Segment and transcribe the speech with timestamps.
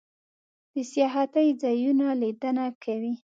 [0.73, 3.11] د سیاحتی ځایونو لیدنه کوئ؟